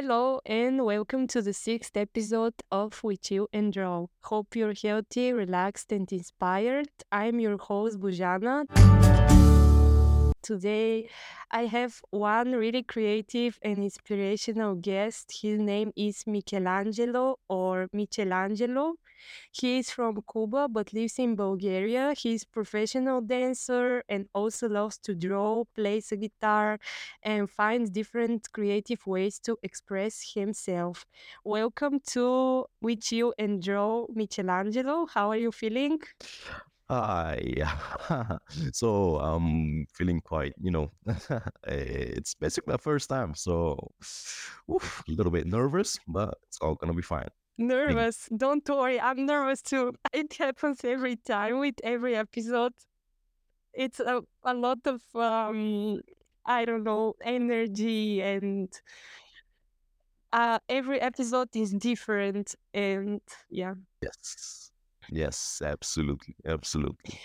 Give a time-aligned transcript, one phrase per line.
[0.00, 4.06] Hello and welcome to the sixth episode of We Chill and Draw.
[4.22, 6.86] Hope you're healthy, relaxed, and inspired.
[7.10, 8.62] I'm your host, Bujana.
[10.48, 11.10] Today,
[11.50, 15.24] I have one really creative and inspirational guest.
[15.42, 18.94] His name is Michelangelo or Michelangelo.
[19.52, 22.14] He is from Cuba but lives in Bulgaria.
[22.16, 26.78] He's a professional dancer and also loves to draw, plays a guitar,
[27.22, 31.04] and finds different creative ways to express himself.
[31.44, 35.06] Welcome to We Chill and Draw, Michelangelo.
[35.06, 36.00] How are you feeling?
[36.90, 37.52] Hi.
[38.72, 40.90] so I'm feeling quite, you know,
[41.66, 43.92] it's basically my first time, so
[44.72, 47.28] oof, a little bit nervous, but it's all gonna be fine.
[47.58, 48.28] Nervous.
[48.34, 49.92] Don't worry, I'm nervous too.
[50.14, 52.72] It happens every time with every episode.
[53.74, 56.00] It's a, a lot of, um,
[56.46, 58.72] I don't know, energy and
[60.32, 62.54] uh, every episode is different.
[62.72, 63.74] And yeah.
[64.02, 64.70] Yes.
[65.10, 66.34] Yes, absolutely.
[66.46, 67.18] Absolutely.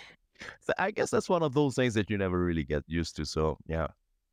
[0.62, 3.26] So I guess that's one of those things that you never really get used to,
[3.26, 3.88] so yeah,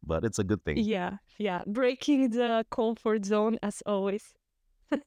[0.04, 0.78] but it's a good thing.
[0.78, 4.34] Yeah, yeah, breaking the comfort zone as always.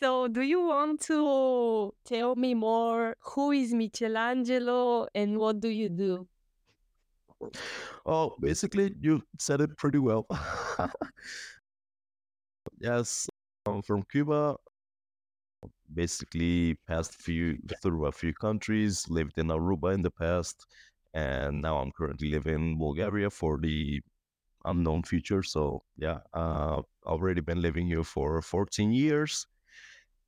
[0.00, 3.16] So, do you want to tell me more?
[3.34, 6.26] Who is Michelangelo and what do you do?
[8.06, 10.26] Oh, basically, you said it pretty well.
[12.80, 13.28] Yes,
[13.66, 14.56] I'm from Cuba.
[15.94, 20.66] Basically, passed few through a few countries, lived in Aruba in the past,
[21.14, 24.00] and now I'm currently living in Bulgaria for the
[24.64, 25.42] unknown future.
[25.42, 29.46] So yeah, uh, already been living here for 14 years,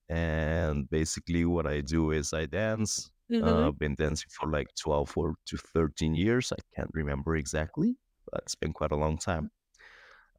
[0.08, 3.10] and basically what I do is I dance.
[3.42, 3.68] Uh, Mm-hmm.
[3.68, 6.52] I've been dancing for like 12 or to 13 years.
[6.52, 7.96] I can't remember exactly,
[8.30, 9.50] but it's been quite a long time.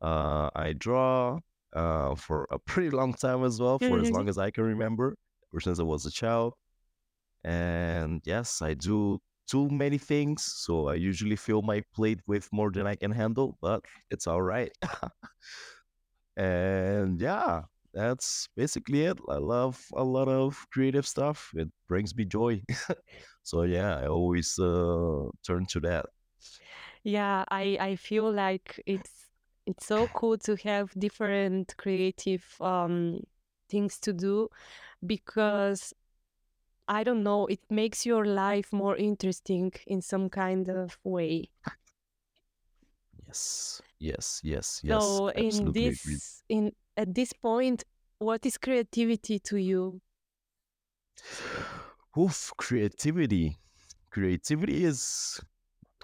[0.01, 1.39] Uh, I draw
[1.73, 5.15] uh, for a pretty long time as well, for as long as I can remember,
[5.53, 6.53] ever since I was a child.
[7.43, 12.71] And yes, I do too many things, so I usually fill my plate with more
[12.71, 14.71] than I can handle, but it's all right.
[16.37, 19.19] And yeah, that's basically it.
[19.29, 21.51] I love a lot of creative stuff.
[21.55, 22.61] It brings me joy.
[23.43, 26.05] So yeah, I always uh, turn to that.
[27.03, 29.30] Yeah, I I feel like it's
[29.65, 33.21] it's so cool to have different creative um
[33.69, 34.49] things to do
[35.05, 35.93] because
[36.87, 41.49] I don't know, it makes your life more interesting in some kind of way.
[43.27, 45.21] Yes, yes, yes, yes.
[45.21, 47.83] So in this in at this point,
[48.19, 50.01] what is creativity to you?
[52.17, 53.57] Oof, creativity.
[54.09, 55.39] Creativity is,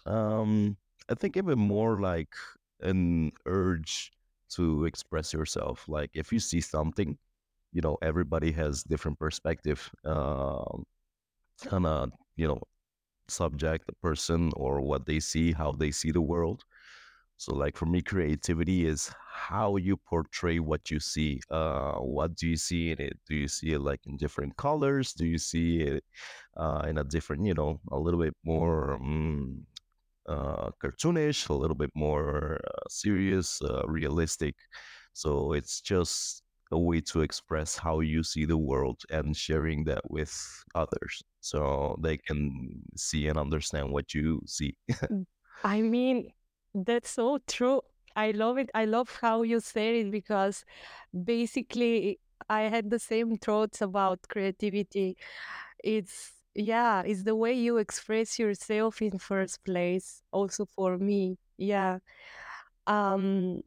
[0.05, 0.77] um,
[1.09, 2.35] I think even more like
[2.81, 4.11] an urge
[4.49, 5.85] to express yourself.
[5.87, 7.17] Like if you see something,
[7.73, 10.85] you know, everybody has different perspective um,
[11.71, 12.61] on a, you know,
[13.27, 16.63] subject, a person, or what they see, how they see the world.
[17.37, 21.41] So, like for me, creativity is how you portray what you see.
[21.51, 23.19] Uh, what do you see in it?
[23.27, 25.13] Do you see it like in different colors?
[25.13, 26.03] Do you see it
[26.55, 29.65] uh, in a different, you know, a little bit more um,
[30.27, 34.55] uh, cartoonish, a little bit more uh, serious, uh, realistic?
[35.13, 40.09] So it's just a way to express how you see the world and sharing that
[40.11, 40.33] with
[40.75, 44.75] others, so they can see and understand what you see.
[45.11, 45.25] Mm,
[45.63, 46.33] I mean,
[46.73, 47.81] that's so true.
[48.15, 48.69] I love it.
[48.73, 50.65] I love how you say it because
[51.25, 55.17] basically I had the same thoughts about creativity.
[55.83, 61.37] It's yeah, it's the way you express yourself in first place, also for me.
[61.57, 61.99] Yeah.
[62.87, 63.61] Um,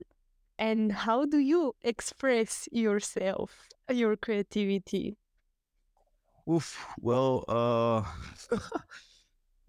[0.58, 5.16] and how do you express yourself, your creativity?
[6.50, 6.84] Oof.
[7.00, 8.02] Well, uh,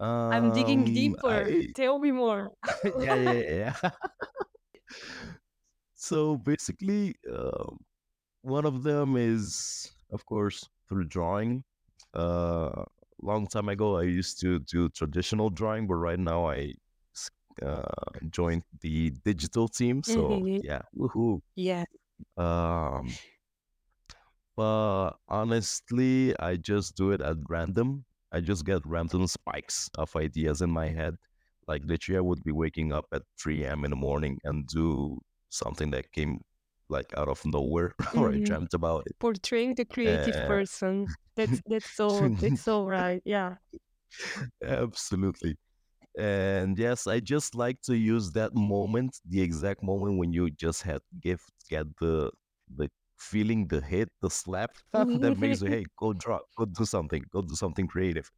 [0.00, 1.46] I'm digging um, deeper.
[1.46, 2.50] I Tell me more.
[2.98, 3.90] yeah, yeah, yeah.
[5.94, 7.78] So basically, um,
[8.42, 11.62] one of them is, of course, through drawing.
[12.12, 12.82] Uh,
[13.22, 16.74] long time ago, I used to do traditional drawing, but right now I
[17.62, 17.82] uh,
[18.30, 20.02] joined the digital team.
[20.02, 21.40] So hmm yeah, woohoo.
[21.56, 21.84] Yeah.
[22.36, 23.18] Um,
[24.56, 28.04] but honestly, I just do it at random.
[28.32, 31.16] I just get random spikes of ideas in my head.
[31.66, 33.84] Like literally, I would be waking up at 3 a.m.
[33.84, 35.20] in the morning and do
[35.50, 36.40] something that came
[36.92, 39.16] like out of nowhere or I hmm dreamt about it.
[39.20, 41.10] portraying the creative And person.
[41.36, 43.22] That's that's so that's so right.
[43.24, 43.56] Yeah.
[44.64, 45.56] absolutely.
[46.18, 50.82] And yes, I just like to use that moment, the exact moment when you just
[50.82, 52.30] had gift get the
[52.76, 54.76] the feeling, the hit, the slap
[55.14, 58.30] that makes you, hey, go draw, go do something, go do something creative.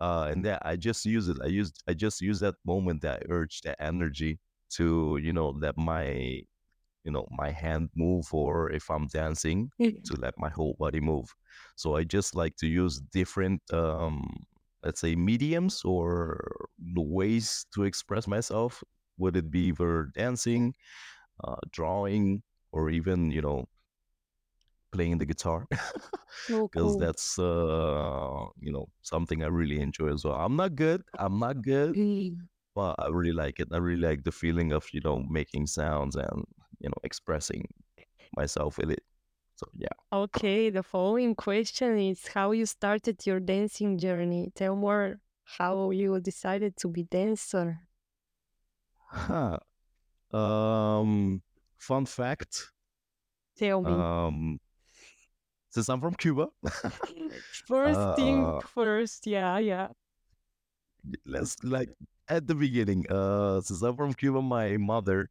[0.00, 1.38] Uh, and that I just use it.
[1.42, 4.40] I used I just use that moment, that urge, that energy
[4.72, 6.42] to, you know, let my
[7.04, 9.70] you know my hand move or if i'm dancing
[10.04, 11.28] to let my whole body move.
[11.76, 14.22] So i just like to use different um
[14.84, 16.40] let's say mediums or
[16.96, 18.82] ways to express myself
[19.18, 20.74] would it be for dancing
[21.44, 22.42] uh, drawing
[22.72, 23.66] or even you know
[24.92, 25.66] playing the guitar?
[26.72, 26.98] Because cool.
[26.98, 30.34] that's uh you know something i really enjoy as well.
[30.34, 32.36] I'm not good i'm not good Mm.
[32.74, 33.68] but i really like it.
[33.72, 36.44] I really like the feeling of you know making sounds and
[36.80, 37.68] you know expressing
[38.36, 39.02] myself with it.
[39.56, 39.96] So yeah.
[40.12, 44.52] Okay, the following question is how you started your dancing journey.
[44.54, 45.20] Tell more
[45.58, 47.80] how you decided to be dancer.
[49.08, 49.58] Huh.
[50.32, 51.42] Um,
[51.76, 52.70] fun fact.
[53.58, 53.92] Tell me.
[53.92, 54.60] Um,
[55.70, 56.48] since I'm from Cuba,
[57.66, 59.88] First thing uh, first, yeah, yeah.
[61.26, 61.90] let's like
[62.28, 63.06] at the beginning.
[63.10, 65.30] Uh, since I'm from Cuba, my mother,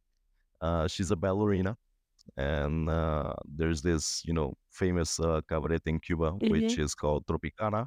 [0.60, 1.76] uh, she's a ballerina,
[2.36, 7.26] and uh, there's this you know famous uh, cabaret in Cuba hmm which is called
[7.26, 7.86] Tropicana,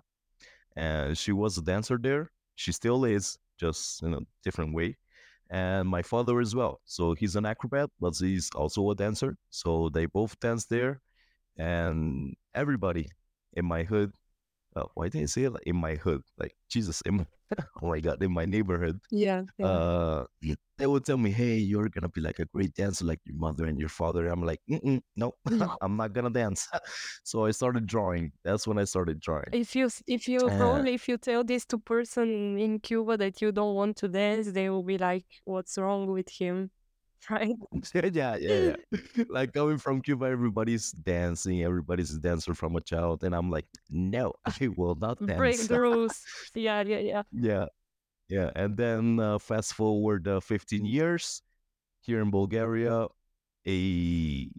[0.75, 2.31] and she was a dancer there.
[2.55, 4.97] She still is, just in a different way.
[5.49, 6.81] And my father as well.
[6.85, 9.37] So he's an acrobat, but he's also a dancer.
[9.49, 11.01] So they both dance there.
[11.57, 13.09] And everybody
[13.53, 14.13] in my hood,
[14.75, 16.21] uh, why did I say it like in my hood?
[16.37, 17.25] Like Jesus, in my,
[17.81, 19.65] oh my God, in my neighborhood, Yeah, yeah.
[19.67, 20.25] uh,
[20.77, 23.65] they would tell me, "Hey, you're gonna be like a great dancer, like your mother
[23.65, 25.33] and your father." I'm like, "No, No.
[25.81, 26.67] I'm not gonna dance."
[27.23, 28.31] so I started drawing.
[28.43, 29.49] That's when I started drawing.
[29.53, 33.41] If you if you Uh, probably if you tell this to person in Cuba that
[33.41, 36.71] you don't want to dance, they will be like, "What's wrong with him?"
[37.29, 37.55] Right?
[37.93, 38.75] yeah, yeah, yeah.
[39.29, 41.63] Like coming from Cuba, everybody's dancing.
[41.63, 45.67] Everybody's a dancer from a child, and I'm like, no, I will not Break dance.
[45.67, 46.21] the rules.
[46.55, 47.23] Yeah, yeah, yeah.
[47.31, 47.65] yeah,
[48.29, 48.51] yeah.
[48.55, 51.41] And then uh, fast forward uh, 15 years
[52.01, 53.07] here in Bulgaria,
[53.67, 54.49] a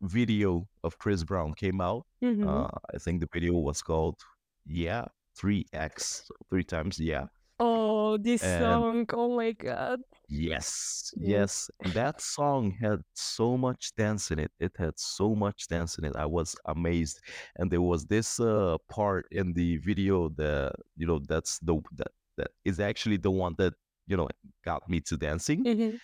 [0.00, 2.06] video of Chris Brown came out.
[2.20, 4.18] hmm Uh, I think the video was called
[4.66, 7.24] "Yeah." Three X, three times, yeah.
[7.62, 9.06] Oh, this And song.
[9.12, 10.00] Oh my God.
[10.28, 11.28] Yes, Mm.
[11.28, 11.70] yes.
[11.92, 14.50] That song had so much dance in it.
[14.58, 16.16] It had so much dance in it.
[16.16, 17.20] I was amazed.
[17.56, 22.12] And there was this uh, part in the video that, you know, that's the that
[22.38, 23.74] that is actually the one that,
[24.06, 24.28] you know,
[24.64, 25.64] got me to dancing.
[25.64, 26.00] Mhm.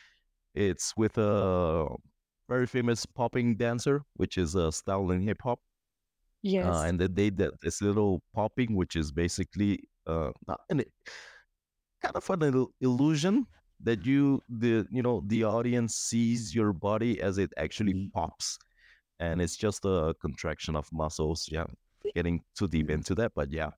[0.55, 1.88] It's with a
[2.49, 5.60] very famous popping dancer, which is a style in hip hop.
[6.62, 6.84] Uh, Yes.
[6.84, 10.82] and they did this little popping, which is basically uh, not an
[12.02, 13.46] kind of an il- illusion
[13.82, 18.58] that you the you know the audience sees your body as it actually pops
[19.20, 21.64] and it's just a contraction of muscles yeah
[22.14, 23.70] getting too deep into that but yeah.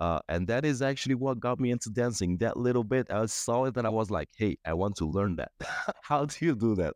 [0.00, 3.64] Uh, and that is actually what got me into dancing that little bit i saw
[3.64, 5.50] it and i was like hey i want to learn that.
[6.02, 6.94] How do you do that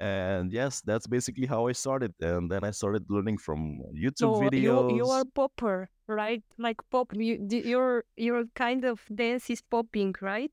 [0.00, 4.50] and yes that's basically how i started and then i started learning from youtube So
[4.52, 6.42] you you are popper, right?
[6.58, 7.12] Like pop.
[7.14, 10.52] You, your your kind of dance is popping, right?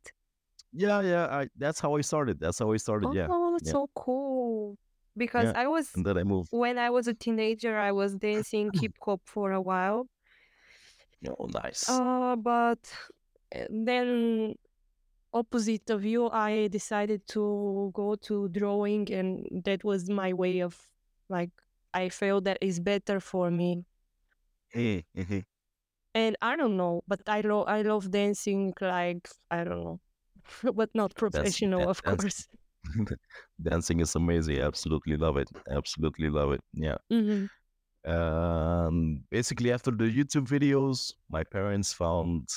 [0.74, 3.90] yeah yeah I, that's how i started that's how i started yeah Oh, yeah so
[3.94, 4.78] cool.
[5.18, 8.16] Because yeah I was and then i moved when I was a teenager, I was
[8.16, 10.08] dancing hip hop for a while.
[11.28, 11.88] Oh, nice.
[11.90, 12.80] Uh, but
[13.56, 14.56] uh, then
[15.34, 20.90] opposite of you, I decided to go to drawing, and that was my way of
[21.30, 21.52] like
[21.94, 23.86] I felt that is better for me.
[24.74, 25.44] Eh, mhm.
[26.14, 30.00] And I don't know, but I love I love dancing like I don't know,
[30.74, 32.48] but not professional, of that's course.
[33.62, 34.60] dancing is amazing.
[34.60, 35.50] Absolutely love it.
[35.70, 36.62] Absolutely love it.
[36.74, 36.98] Yeah.
[37.10, 37.46] hmm
[38.06, 42.50] Um, basically, after the YouTube videos, my parents found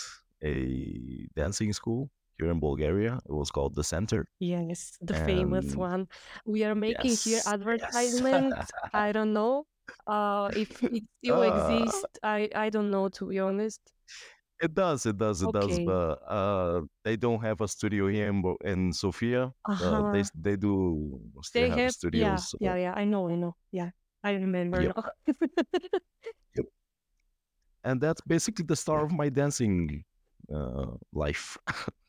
[0.43, 3.19] a dancing school here in Bulgaria.
[3.29, 6.09] It was called the Center, Yes, the famous one.
[6.45, 7.55] We are making here yes, yes.
[7.55, 8.55] advertisement.
[8.93, 9.67] I don't know
[10.07, 12.05] uh if it still uh, exists.
[12.23, 13.81] I I don't know to be honest.
[14.61, 15.79] it does, it does, it does.
[15.81, 19.53] But uh, they don't have a studio here in in Sofia.
[19.81, 20.21] Uh, they Uh-huh.
[20.21, 22.55] s- they do still They have have yeah, studios.
[22.61, 22.95] yeah, So, yeah.
[22.95, 23.55] I know, I know.
[23.73, 23.91] Yeah.
[24.23, 24.97] I remember yep.
[26.57, 26.67] Yep.
[27.85, 30.05] and that's basically the start of my dancing
[30.53, 31.59] uh, life.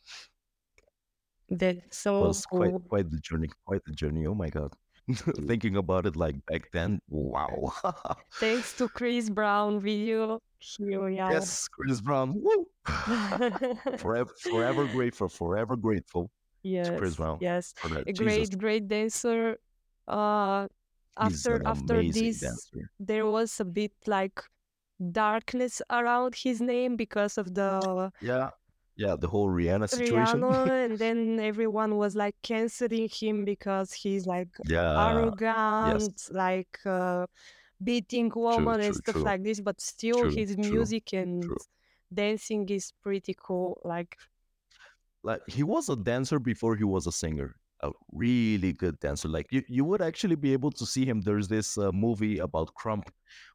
[1.49, 4.25] That's so was quite quite the journey, quite the journey.
[4.25, 4.73] Oh my god,
[5.47, 7.73] thinking about it like back then, wow.
[8.39, 11.31] Thanks to Chris Brown video, Here we are.
[11.31, 12.41] Yes, Chris Brown.
[12.41, 12.65] Woo!
[13.97, 15.29] forever, forever grateful.
[15.29, 16.31] Forever grateful
[16.63, 17.73] to Chris Brown yes.
[17.83, 19.57] A Jesus, great, great dancer.
[20.07, 20.67] Uh,
[21.17, 22.89] after after this, dancer.
[22.99, 24.41] there was a bit like
[25.11, 28.49] darkness around his name because of the Yeah,
[28.95, 29.15] yeah.
[29.19, 30.41] The whole Rihanna situation.
[30.41, 34.93] Rihanna, and then everyone was like canceling him because he's like yeah.
[34.93, 35.15] Yes.
[35.15, 37.25] arrogant, like uh,
[37.83, 39.23] beating women and stuff True.
[39.23, 39.59] like this.
[39.59, 40.31] But still, True.
[40.31, 40.71] his True.
[40.71, 41.45] music and
[42.13, 43.79] dancing is pretty cool.
[43.83, 44.17] Like,
[45.23, 49.45] like he was a dancer before he was a singer a really good dancer like
[49.51, 53.07] you, you would actually be able to see him there's this uh, movie about krump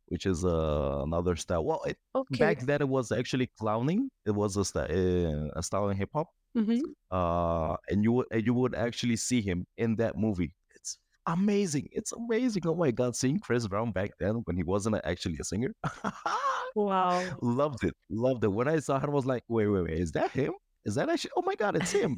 [0.06, 2.36] which is uh, another style well it, okay.
[2.38, 6.28] back then it was actually clowning it was a, st- uh, a style in hip-hop
[6.54, 10.98] hmm uh, and you would and you would actually see him in that movie it's
[11.26, 15.36] amazing it's amazing oh my god seeing chris brown back then when he wasn't actually
[15.40, 15.72] a singer
[16.76, 17.24] Wow.
[17.42, 20.12] loved it loved it when i saw him i was like wait wait wait is
[20.12, 20.52] that him
[20.84, 22.16] is that actually oh my god it's him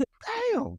[0.52, 0.78] damn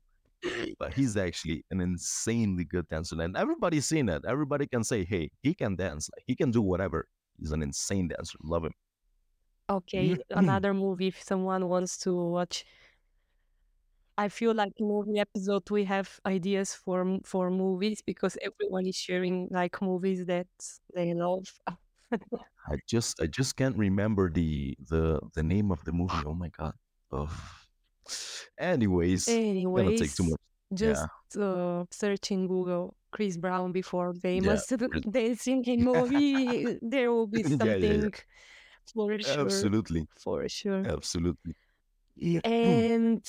[0.80, 4.24] but he's actually an insanely good dancer and everybody's seen that.
[4.26, 7.08] Everybody can say hey he can dance like he can do whatever.
[7.40, 8.74] He's an insane dancer love him.
[9.70, 12.66] Okay, another movie if someone wants to watch.
[14.18, 19.48] I feel like movie episode we have ideas for for movies because everyone is sharing
[19.52, 20.48] like movies that
[20.94, 21.60] they love.
[22.70, 26.24] i just i just can't remember the the the name of the movie.
[26.26, 26.74] Oh my god.
[27.12, 27.30] Oh
[28.58, 29.42] anyways
[29.74, 30.40] gonna take too Anyways, much
[30.74, 36.78] just yeah uh, search in Google Chris Brown before famous Chris- dancing in movie.
[36.82, 38.14] There will be yeah yeah yeah something
[38.94, 40.90] for sure, absolutely for sure.
[40.90, 41.56] absolutely
[42.16, 43.24] yeah And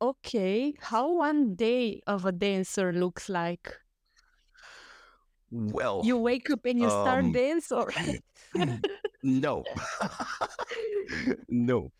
[0.00, 3.80] okay, how one day of a dancer looks like?
[5.50, 7.92] well You wake up and you start um dance, or
[9.22, 9.64] no
[11.48, 11.90] no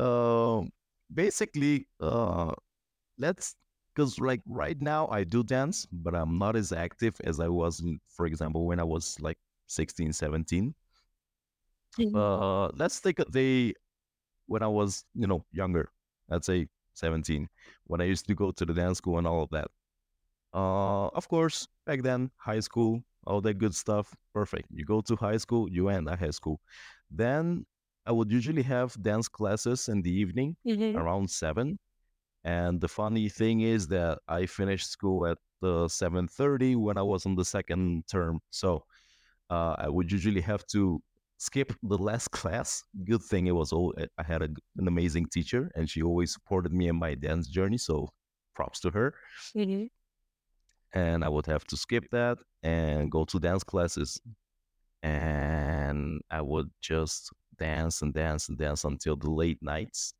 [0.00, 0.70] um
[1.14, 2.52] basically uh
[3.18, 3.56] let's
[3.94, 7.82] because like right now i do dance but i'm not as active as i was
[8.08, 10.74] for example when i was like 16 17
[11.98, 12.14] Mhm.
[12.14, 13.74] uh let's take a day
[14.46, 15.90] when i was you know younger
[16.28, 17.48] let's say 17
[17.86, 19.68] when i used to go to the dance school and all of that.
[20.54, 24.68] Uh of course back then high school all that good stuff perfect.
[24.72, 26.60] You go to high school you end at high school.
[27.10, 27.66] Then
[28.06, 30.96] i would usually have dance classes in the evening Mhm.
[30.96, 31.78] around 7
[32.44, 37.26] and the funny thing is that I finished school at the 7:30 when I was
[37.26, 38.40] on the second term.
[38.50, 38.84] So
[39.50, 41.02] uh, I would usually have to
[41.38, 42.82] skip the last class.
[43.04, 46.72] Good thing it was all I had a, an amazing teacher, and she always supported
[46.72, 47.78] me in my dance journey.
[47.78, 48.08] So
[48.54, 49.14] props to her.
[49.54, 49.90] Mhm.
[50.94, 54.20] And I would have to skip that and go to dance classes,
[55.02, 60.14] and I would just dance and dance and dance until the late nights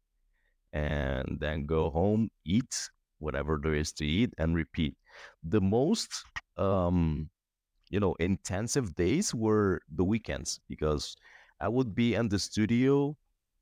[0.72, 4.96] and then go home, eat whatever there is to eat, and repeat.
[5.42, 6.10] The most,
[6.56, 7.30] um,
[7.90, 11.16] you know, intensive days were the weekends because
[11.60, 13.16] I would be in the studio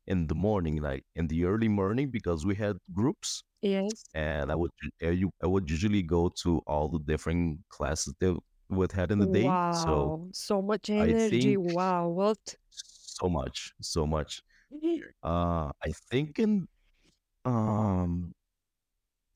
[0.07, 4.05] in the morning, like in the early morning, because we had groups, Yes.
[4.15, 4.73] and I would
[5.05, 5.09] uh,
[5.43, 8.39] I would usually go to all the different classes that
[8.71, 9.55] we had in the day.
[9.71, 11.57] So Wow, so much I energy.
[11.57, 12.57] Wow, what?
[13.21, 14.43] So much, so much.
[15.23, 16.69] Uh, I think in
[17.45, 18.35] um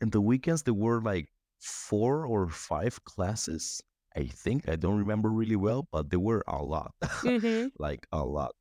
[0.01, 1.29] in the weekends there were like
[1.61, 3.81] four or five classes
[4.17, 4.69] i think.
[4.69, 8.53] I don't remember really well but there were a lot hmm like a lot.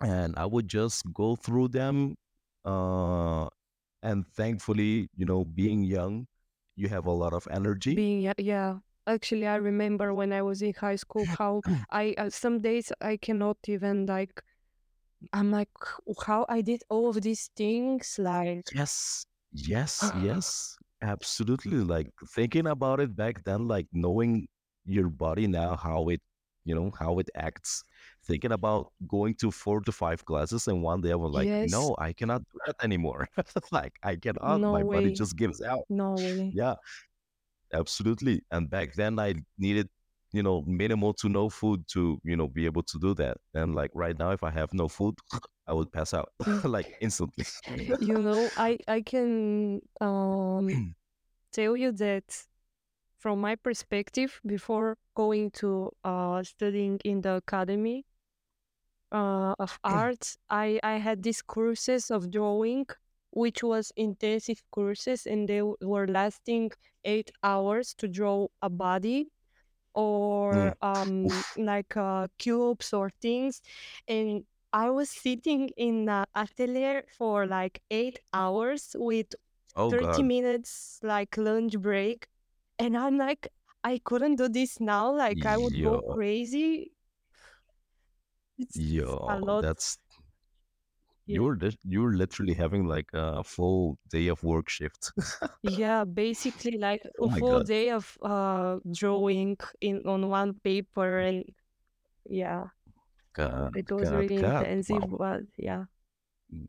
[0.00, 2.16] And i would just go through them
[2.64, 3.48] uh
[4.02, 6.26] and thankfully you know being young
[6.76, 7.94] you have a lot of energy.
[7.94, 8.78] Being yeah.
[9.06, 13.16] Actually, I remember when I was in high school how I uh, some days I
[13.16, 14.42] cannot even like.
[15.32, 15.70] I'm like,
[16.26, 18.72] how I did all of these things, like.
[18.72, 24.46] yes yes yes absolutely like thinking about it back then like knowing
[24.84, 26.20] your body now how it
[26.64, 27.82] you know how it acts
[28.24, 31.60] thinking about going to four to five classes and one day i was like Yes,
[31.60, 33.26] no i cannot do that anymore
[33.72, 36.52] like i cannot no my body just gives out no way.
[36.52, 36.74] yeah
[37.72, 39.88] absolutely and back then i needed
[40.32, 43.74] you know minimal to no food to you know be able to do that and
[43.74, 45.14] like right now if i have no food
[45.66, 46.30] i would pass out
[46.64, 47.44] like instantly.
[48.00, 50.68] You know, I I can um
[51.52, 52.46] tell you that
[53.18, 58.06] from my perspective, before going to uh studying in the academy
[59.10, 62.86] uh of arts, I I had these courses of drawing,
[63.32, 66.72] which was intensive courses, and they were lasting
[67.04, 69.30] eight hours to draw a body.
[70.52, 70.72] Mm.
[70.74, 73.60] or um like uh, cubes or things
[74.08, 79.34] and i was sitting in the atelier for like eight hours with
[79.76, 80.24] Oh 30 God.
[80.24, 82.26] minutes like lunch break
[82.78, 83.48] and i'm like
[83.84, 86.92] i couldn't do this now like i would go crazy
[88.58, 88.80] it's
[89.28, 89.98] a yo, lot that's
[91.26, 95.12] yeah you're you're literally having like a full day of work shift.
[95.62, 97.66] yeah basically like Oh a my full God.
[97.66, 101.44] day of uh drawing in on one paper and
[102.28, 102.66] yeah
[103.34, 105.16] God, it was God, really intensive Wow.
[105.18, 105.84] but yeah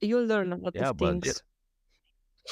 [0.01, 0.91] you learn a lot of Yeah,
[1.23, 1.41] yeah, things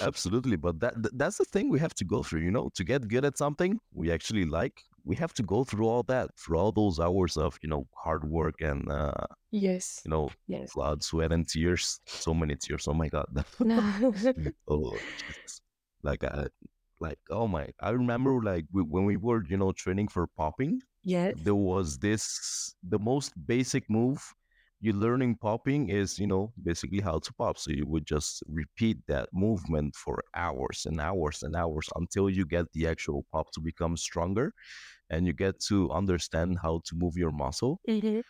[0.01, 0.55] absolutely.
[0.58, 2.41] But that that's the thing we have to go through.
[2.41, 5.88] You know, to get good at something we actually like, we have to go through
[5.88, 10.12] all that, through all those hours of you know hard work and uh, yes you
[10.12, 12.00] know yes blood, sweat, and tears.
[12.05, 12.88] So many tears.
[12.88, 13.27] Oh my God.
[13.60, 14.13] No.
[14.67, 15.62] oh Jesus.
[16.03, 16.48] Like I,
[17.00, 17.67] like oh my.
[17.79, 20.81] I remember like we, when we were you know training for popping.
[21.03, 24.22] yes there was this the most basic move
[24.81, 28.43] you learn in popping is you know basically how to pop so you would just
[28.47, 33.51] repeat that movement for hours and hours and hours until you get the actual pop
[33.51, 34.53] to become stronger
[35.09, 38.21] and you get to understand how to move your muscle Mhm.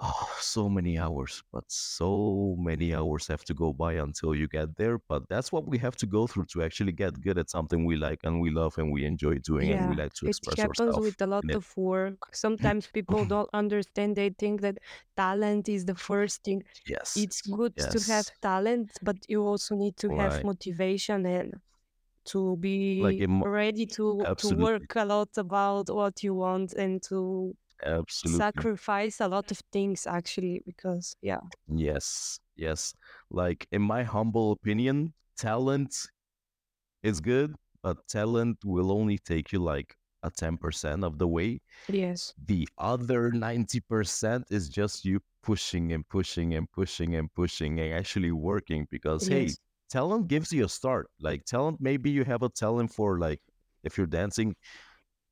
[0.00, 4.76] Oh so many hours but so many hours have to go by until you get
[4.76, 7.84] there but that's what we have to go through to actually get good at something
[7.84, 10.78] we like and we love and we enjoy doing and we like to express ourselves.
[10.78, 12.20] it happens ourselves with a lot of work.
[12.20, 12.34] Mm.
[12.34, 14.16] Sometimes people don't understand.
[14.16, 14.78] They think that
[15.16, 16.64] talent is the first thing.
[16.86, 21.54] yes It's good to have talent, but you also need to have motivation and
[22.26, 27.02] to be it, mo- ready to to work a lot about what you want and
[27.04, 28.38] to absolutely.
[28.38, 31.40] sacrifice a lot of things actually because yeah.
[31.68, 32.94] Yes, yes.
[33.30, 35.94] Like in my humble opinion, talent
[37.02, 41.60] is good, but talent will only take you like a 10% of the way.
[41.88, 42.34] Yes.
[42.46, 48.32] The other 90% is just you pushing and pushing and pushing and pushing and actually
[48.32, 49.50] working because hey,
[49.90, 51.08] talent gives you a start.
[51.20, 53.40] Like talent, maybe you have a talent for like
[53.84, 54.56] if you're dancing,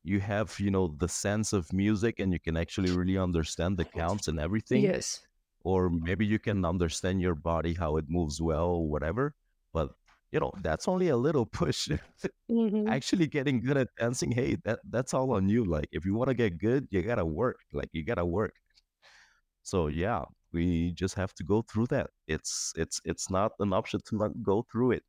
[0.07, 3.85] you have you know the sense of music and you can actually really understand the
[3.85, 5.21] counts and everything Yes.
[5.65, 9.35] or maybe you can understand your body how it moves well whatever
[9.75, 9.91] but
[10.33, 11.89] you know that's only a little push.
[12.49, 16.15] Hmm actually getting good at dancing hey that that's all on you like if you
[16.15, 18.55] want to get good you gotta work like you gotta work.
[19.63, 22.11] So yeah we just have to go through that.
[22.27, 25.05] It's it's it's not an option to not go through it.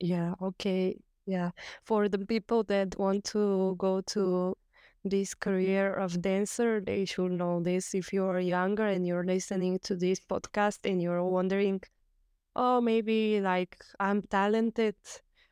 [0.00, 0.98] Yeah, okay.
[1.26, 1.50] Yeah.
[1.84, 4.56] For the people that want to go to
[5.04, 5.50] this mm-hmm.
[5.50, 7.94] career of dancer, they should know this.
[7.94, 11.82] If you are younger and you're listening to this podcast and you're wondering,
[12.56, 14.96] oh, maybe like I'm talented,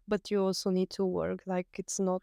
[0.09, 1.43] but you also need to work.
[1.47, 2.23] Like it's not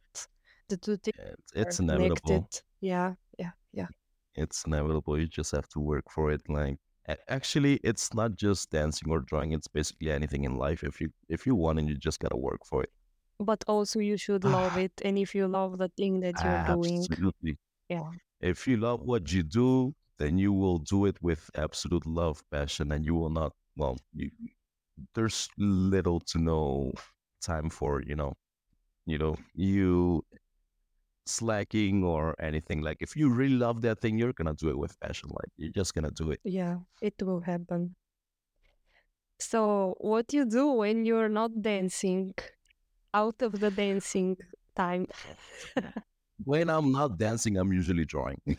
[0.69, 2.03] the two things it's, it's connected.
[2.03, 2.49] inevitable
[2.81, 3.88] Yeah, yeah, yeah.
[4.35, 5.19] It's inevitable.
[5.19, 6.41] You just have to work for it.
[6.47, 6.77] Like
[7.27, 9.51] actually, it's not just dancing or drawing.
[9.53, 10.83] It's basically anything in life.
[10.83, 12.91] If you if you want it, you just gotta work for it.
[13.39, 14.80] But also you should love ah.
[14.80, 14.91] it.
[15.04, 17.58] And if you love the thing that you're ah, doing, Absolutely.
[17.88, 18.10] yeah.
[18.41, 22.91] If you love what you do, then you will do it with absolute love, passion,
[22.91, 23.54] and you will not.
[23.78, 24.30] Well, you,
[25.15, 26.91] there's little to no
[27.41, 28.34] time for you know,
[29.06, 30.25] you know, you
[31.25, 32.82] slacking or anything.
[32.82, 35.30] Like if you really love that thing, you're gonna do it with passion.
[35.30, 36.39] Like you're just gonna do it.
[36.43, 37.95] Yeah, it will happen.
[39.39, 42.34] So, what you do when you're not dancing,
[43.13, 44.37] out of the dancing
[44.75, 45.07] time?
[46.43, 48.41] When I'm not dancing, I'm usually drawing.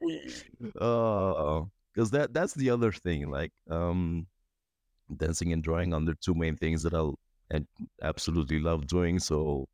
[0.80, 3.30] Uh, because that that's the other thing.
[3.30, 4.26] Like, um,
[5.16, 7.18] dancing and drawing are the two main things that I'll
[7.50, 7.66] and
[8.02, 9.18] absolutely love doing.
[9.20, 9.66] So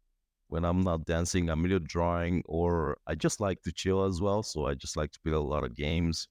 [0.49, 4.43] when I'm not dancing, I'm either drawing or I just like to chill as well.
[4.45, 6.29] So I just like to play a lot of games.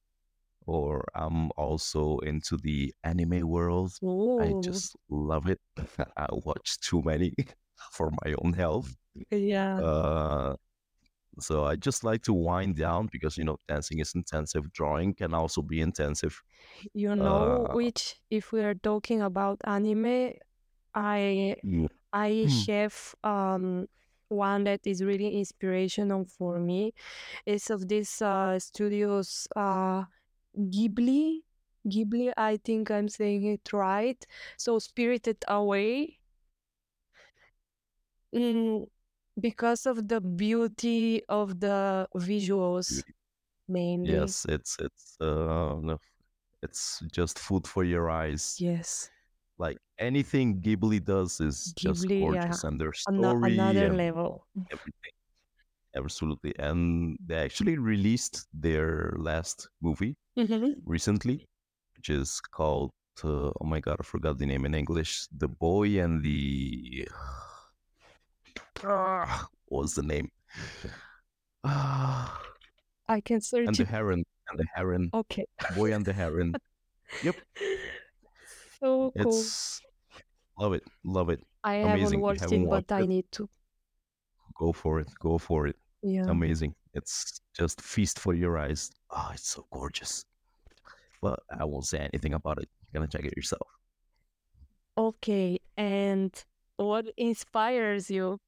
[0.67, 3.93] Or I'm also into the anime world.
[4.39, 5.59] I Oh, just love it.
[6.17, 7.33] I watch too many
[7.91, 8.95] for my own health.
[9.31, 9.81] yeah.
[9.81, 10.55] Uh,
[11.39, 14.71] so I just like to wind down because you know dancing is intensive.
[14.73, 16.41] Drawing can also be intensive.
[16.93, 20.33] You know Uh, which, if we are talking about anime,
[20.95, 23.87] I mm, I have um
[24.29, 26.93] one that is really inspirational for me.
[27.45, 30.05] It's of this uh studios uh
[30.57, 31.41] Ghibli.
[31.87, 34.25] Ghibli, I think I'm saying it right.
[34.57, 36.19] So Spirited Away.
[38.33, 38.85] Mm,
[39.39, 43.03] because of the beauty of the visuals
[43.67, 44.13] mainly.
[44.13, 45.99] yes, it's it's uh, no,
[46.63, 48.57] it's just food for your eyes.
[48.59, 49.09] Yes.
[49.57, 54.47] Like anything Ghibli does is just Ghibli, yeah, gorgeous, and their story another and level.
[54.71, 55.11] everything.
[55.95, 56.53] absolutely.
[56.59, 60.75] And they actually released their last movie Mhm.
[60.85, 61.45] recently,
[61.97, 62.91] which is called
[63.23, 65.27] uh, oh my god, I forgot the name in English.
[65.37, 67.07] The Boy and the
[68.85, 70.29] Ah, what was the name?
[71.63, 72.39] Ah,
[73.07, 73.67] I can search.
[73.67, 73.89] and the it.
[73.89, 75.45] Heron and the Heron, Okay.
[75.75, 76.53] Boy and the Heron.
[77.23, 77.35] Yep,
[78.79, 79.29] So cool.
[79.29, 79.79] it's
[80.57, 82.21] love it, love it, I haven't amazing.
[82.21, 83.47] Watched haven't it, but watched I need to.
[84.57, 85.75] go for it, go for it.
[86.01, 86.25] Yeah.
[86.27, 86.73] Amazing.
[86.95, 88.89] It's just feast for your eyes.
[89.11, 90.25] Oh, it's so gorgeous.
[91.21, 92.67] But I won't say anything about it.
[92.91, 93.67] You're gonna check it yourself.
[94.97, 95.59] Okay.
[95.77, 96.31] And
[96.77, 98.39] what inspires you?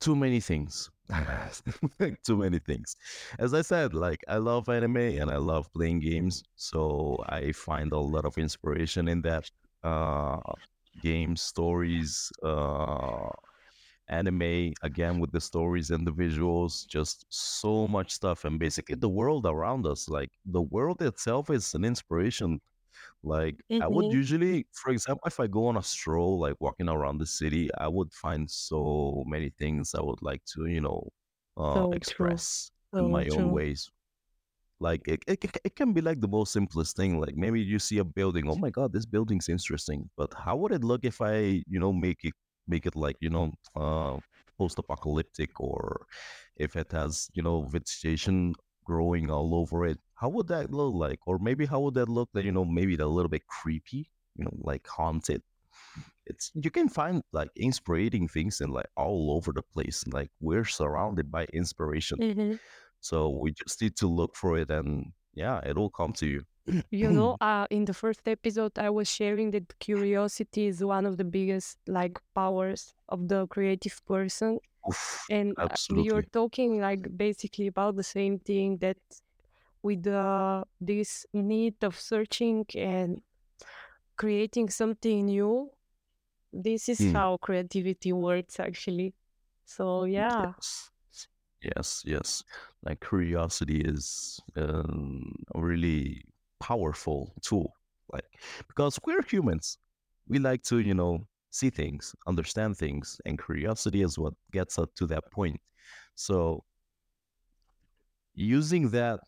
[0.00, 0.90] Too many things.
[2.24, 2.96] Too many things.
[3.38, 7.92] As I said, like I love anime and I love playing games, so I find
[7.92, 9.50] a lot of inspiration in that.
[9.82, 10.40] Uh,
[11.02, 13.28] game stories, uh,
[14.08, 19.08] anime again with the stories and the visuals, just so much stuff, and basically the
[19.08, 20.08] world around us.
[20.08, 22.60] Like the world itself is an inspiration
[23.24, 24.12] like I would Mhm.
[24.12, 27.88] usually, for example, if I go on a stroll, like walking around the city, I
[27.88, 31.10] would find so many things I would like to, you know,
[31.56, 32.40] uh, So true.
[32.40, 33.50] express in So my own true.
[33.50, 33.90] ways.
[34.80, 37.20] Like it, it, ca- it can be like the most simplest thing.
[37.20, 40.10] Like maybe you see a building, oh my God, this building's interesting.
[40.16, 42.34] But how would it look if I, you know, make it
[42.66, 44.18] make it like, you know, uh,
[44.58, 46.06] post-apocalyptic or
[46.56, 49.98] if it has, you know, vegetation growing all over it?
[50.14, 51.20] How would that look like?
[51.26, 54.44] Or maybe how would that look that, you know, maybe a little bit creepy, you
[54.44, 55.42] know, like haunted?
[56.26, 60.04] It's you can find like inspiring things in like all over the place.
[60.06, 62.18] Like we're surrounded by inspiration.
[62.18, 62.58] Mhm.
[63.00, 66.42] So we just need to look for it and yeah, it'll come to you.
[66.90, 71.18] You know, uh, in the first episode, I was sharing that curiosity is one of
[71.18, 77.66] the biggest like powers of the creative person, Oof, and uh, you're talking like basically
[77.68, 78.98] about the same thing that
[79.82, 83.22] with uh, this need of searching and
[84.16, 85.70] creating something new.
[86.52, 89.14] This is Mm, how creativity works, actually.
[89.66, 90.90] So yeah, yes.
[91.62, 92.42] Yes, yes.
[92.84, 96.22] Like curiosity is um, a really
[96.60, 97.74] powerful tool.
[98.12, 98.26] Like
[98.68, 99.78] because we're humans,
[100.28, 104.88] we like to, you know, see things, understand things, and curiosity is what gets us
[104.96, 105.60] to that point.
[106.16, 106.64] So
[108.34, 109.20] using that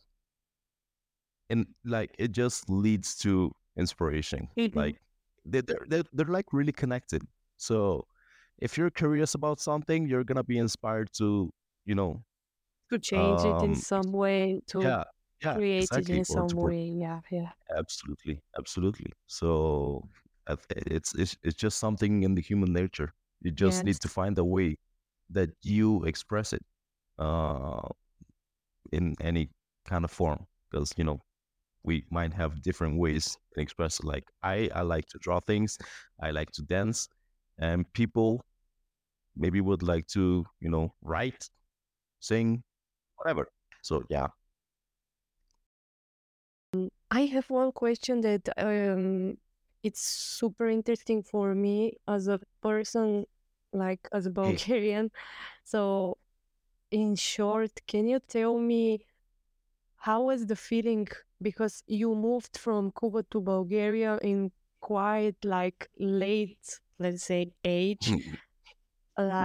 [1.50, 4.48] and like it just leads to inspiration.
[4.56, 4.74] Mhm.
[4.74, 5.00] Like
[5.44, 7.22] they- they're they're, they're like really connected.
[7.56, 8.06] So
[8.58, 11.52] if you're curious about something, you're gonna be inspired to,
[11.84, 12.24] you know,
[12.90, 15.04] to change it in um, some way, to Yeah,
[15.42, 16.10] yeah, create it exactly.
[16.10, 16.88] in Or some way.
[16.88, 17.52] Yeah, yeah.
[17.76, 19.12] absolutely, absolutely.
[19.26, 20.08] So
[20.68, 23.12] it's it's it's just something in the human nature.
[23.42, 24.78] You just need to find a way
[25.30, 26.62] that you express it
[27.18, 27.88] uh,
[28.92, 29.50] in any
[29.84, 30.46] kind of form.
[30.70, 31.20] Because you know
[31.84, 34.06] we might have different ways to express it.
[34.06, 35.78] Like I I like to draw things,
[36.20, 37.08] I like to dance,
[37.58, 38.44] and people
[39.36, 41.48] maybe would like to you know write,
[42.20, 42.62] sing,
[43.16, 43.48] whatever.
[43.82, 44.28] So yeah.
[47.10, 49.38] I have one question that um,
[49.86, 53.24] it's super interesting for me as a person,
[53.72, 55.10] like as a Bulgarian.
[55.64, 56.18] So,
[56.90, 59.06] in short, can you tell me
[59.96, 61.06] how was the feeling?
[61.40, 66.66] Because you moved from Cuba to Bulgaria in quite like late,
[66.98, 68.06] let's say, age.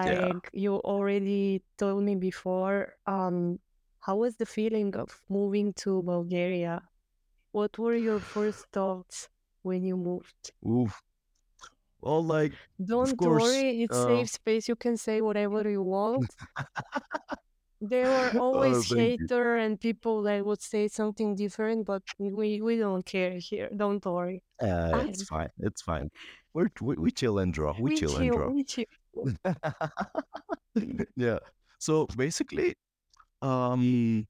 [0.06, 0.34] Yeah.
[0.34, 3.60] Like you already told me before, um,
[4.00, 6.82] how was the feeling of moving to Bulgaria?
[7.52, 9.30] What were your first thoughts
[9.64, 10.52] when you moved?
[10.68, 11.02] Oof.
[12.02, 13.44] Well, like, Don't course.
[13.44, 14.68] worry, it's Uh, safe space.
[14.68, 16.30] You can say whatever you want.
[17.84, 18.98] There were oh, always you.
[18.98, 23.70] hater and people that would say something different, but we we don't care here.
[23.76, 24.44] Don't worry.
[24.62, 25.50] Uh, it's fine.
[25.58, 26.12] It's fine.
[26.54, 27.74] We're, we we chill and draw.
[27.74, 28.50] We we chill and draw.
[28.50, 28.86] we chill.
[31.16, 31.40] yeah.
[31.80, 32.76] So basically,
[33.42, 34.28] um,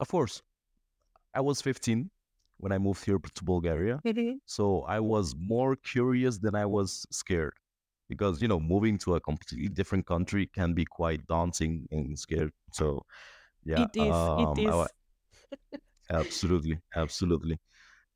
[0.00, 0.42] of course,
[1.32, 2.10] I was 15
[2.60, 4.02] when I moved here to Bulgaria.
[4.04, 4.40] Mhm.
[4.46, 7.54] So I was more curious than I was scared
[8.08, 12.52] because, you know, moving to a completely different country can be quite daunting and scared.
[12.72, 13.02] So
[13.64, 14.86] yeah, It is, it um, I,
[16.10, 17.58] absolutely, absolutely.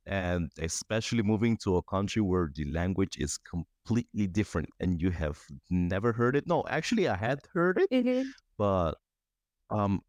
[0.07, 5.41] and especially moving to a country where the language is completely different and you have
[5.71, 6.47] never heard it.
[6.49, 8.35] No, actually, I had heard it, Mhm.
[8.59, 8.95] but
[9.71, 10.03] um,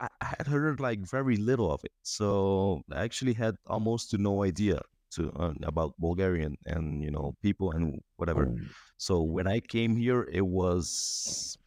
[0.00, 0.08] I,
[0.38, 1.92] had heard like very little of it.
[2.02, 4.80] So I actually had almost to no idea
[5.12, 8.54] to uh, about Bulgarian and you know people and whatever.
[8.96, 11.58] So when I came here, it was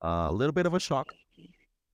[0.00, 1.08] a little bit of a shock.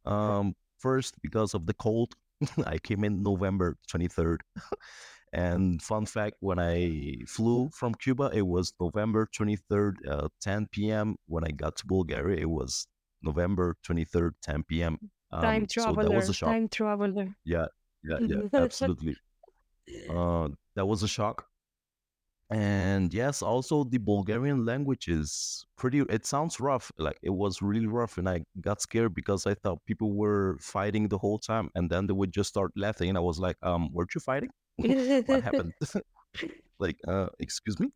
[0.04, 2.14] Um, first because of the cold.
[2.66, 4.38] I came in November 23rd.
[5.32, 11.16] and fun fact, when I flew from Cuba, it was November 23rd, uh, 10 p.m.
[11.26, 12.88] When I got to Bulgaria, it was
[13.22, 14.98] November 23rd, 10 p.m.
[15.40, 16.50] Time Um, so that was a shock.
[16.50, 17.34] time traveler.
[17.44, 17.66] Yeah,
[18.04, 19.16] yeah, yeah, absolutely.
[20.10, 21.46] Uh, that was a shock.
[22.50, 26.92] And yes, also the Bulgarian language is pretty, it sounds rough.
[26.98, 28.18] Like it was really rough.
[28.18, 31.70] And I got scared because I thought people were fighting the whole time.
[31.74, 33.08] And then they would just start laughing.
[33.08, 34.50] And I was like, um, weren't you fighting?
[35.26, 35.72] What happened?
[36.78, 37.88] Like, uh, excuse me?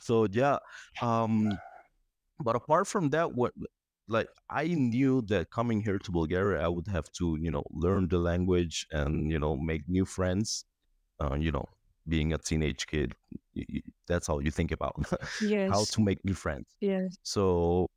[0.00, 0.58] So yeah.
[1.00, 1.58] Um,
[2.38, 3.52] but apart from that, what
[4.08, 8.08] like I knew that coming here to Bulgaria, I would have to, you know, learn
[8.08, 10.64] the language and, you know, make new friends.
[11.20, 11.66] Uh, you know,
[12.08, 13.14] being a teenage kid,
[14.06, 14.96] that's all you think about
[15.66, 16.76] how to make new friends.
[16.80, 17.88] yes, So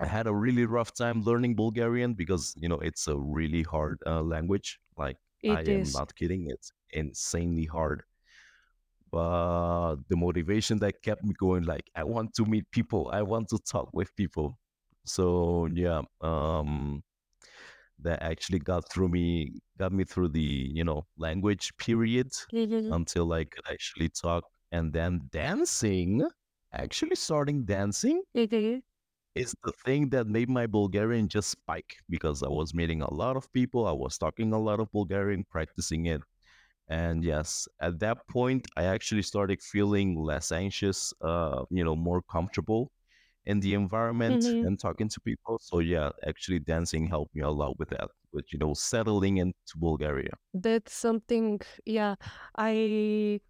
[0.00, 4.02] I had a really rough time learning Bulgarian because, you know, it's a really hard
[4.06, 4.80] uh, language.
[4.96, 5.18] Like,
[5.48, 8.02] I it am not kidding, it's insanely hard.
[9.10, 13.48] But the motivation that kept me going, like, I want to meet people, I want
[13.50, 14.58] to talk with people.
[15.08, 17.02] So yeah, um,
[18.00, 22.90] that actually got through me, got me through the, you know, language period Mhm.
[22.90, 24.44] until I could actually talk.
[24.72, 26.28] And then dancing,
[26.72, 28.82] actually starting dancing is.
[29.34, 33.36] is the thing that made my Bulgarian just spike because I was meeting a lot
[33.36, 36.22] of people, I was talking a lot of Bulgarian, practicing it.
[36.88, 42.22] And yes, at that point, I actually started feeling less anxious, uh, you know, more
[42.22, 42.92] comfortable
[43.48, 45.58] in the environment hmm and talking to people.
[45.60, 49.74] So yeah, actually dancing helped me a lot with that, with, you know, settling into
[49.76, 50.34] Bulgaria.
[50.54, 52.16] That's something, yeah,
[52.56, 53.40] I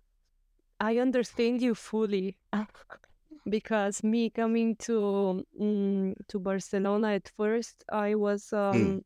[0.80, 2.38] I understand you fully
[3.48, 9.04] because me coming to mm, to Barcelona at first, I was Mm, um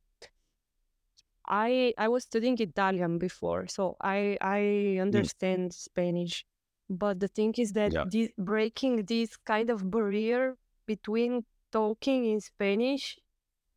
[1.47, 6.47] I I was studying Italian before, so I I mm, understand Spanish.
[6.89, 8.05] But the thing is that yeah.
[8.05, 13.19] this breaking this kind of barrier between talking in Spanish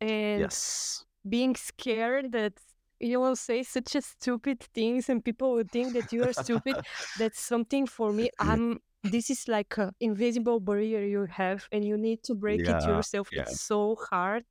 [0.00, 1.04] and Yes.
[1.28, 2.54] being scared that
[3.00, 6.76] you will say such a stupid things and people will think that you are stupid
[7.16, 11.96] that's something for me i'm this is like an invisible barrier you have and you
[11.96, 13.42] need to break it yourself Yeah.
[13.42, 14.44] it's so hard